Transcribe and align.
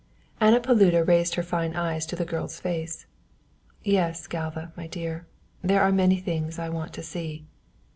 Anna 0.39 0.59
Paluda 0.59 1.03
raised 1.03 1.35
her 1.35 1.43
fine 1.43 1.75
eyes 1.75 2.07
to 2.07 2.15
the 2.15 2.25
girl's 2.25 2.59
face. 2.59 3.05
"Yes, 3.83 4.25
Galva, 4.25 4.73
my 4.75 4.87
dear, 4.87 5.27
there 5.61 5.83
are 5.83 5.91
many 5.91 6.17
things 6.17 6.57
I 6.57 6.69
want 6.69 6.91
to 6.93 7.03
see." 7.03 7.45